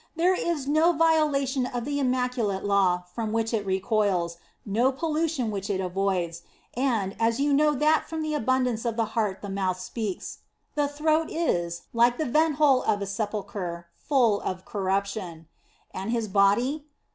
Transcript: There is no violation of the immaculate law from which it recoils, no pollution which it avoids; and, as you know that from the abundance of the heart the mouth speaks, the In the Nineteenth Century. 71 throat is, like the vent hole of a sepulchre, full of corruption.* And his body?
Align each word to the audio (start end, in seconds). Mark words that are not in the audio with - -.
There 0.15 0.33
is 0.33 0.67
no 0.67 0.93
violation 0.93 1.67
of 1.67 1.85
the 1.85 1.99
immaculate 1.99 2.65
law 2.65 3.03
from 3.13 3.31
which 3.31 3.53
it 3.53 3.63
recoils, 3.63 4.37
no 4.65 4.91
pollution 4.91 5.51
which 5.51 5.69
it 5.69 5.79
avoids; 5.79 6.41
and, 6.75 7.15
as 7.19 7.39
you 7.39 7.53
know 7.53 7.75
that 7.75 8.09
from 8.09 8.23
the 8.23 8.33
abundance 8.33 8.83
of 8.83 8.95
the 8.95 9.05
heart 9.13 9.43
the 9.43 9.49
mouth 9.49 9.79
speaks, 9.79 10.39
the 10.73 10.81
In 10.81 10.87
the 10.87 10.89
Nineteenth 10.89 10.97
Century. 10.97 11.11
71 11.21 11.27
throat 11.27 11.49
is, 11.67 11.81
like 11.93 12.17
the 12.17 12.25
vent 12.25 12.55
hole 12.55 12.81
of 12.81 12.99
a 13.03 13.05
sepulchre, 13.05 13.87
full 13.95 14.41
of 14.41 14.65
corruption.* 14.65 15.47
And 15.93 16.09
his 16.09 16.27
body? 16.27 16.87